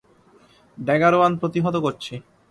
[0.77, 2.13] Dagger one প্রতিহত করছি।